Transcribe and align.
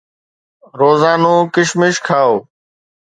روزانو 0.79 1.33
ڪشمش 1.55 1.95
کائو 2.07 2.33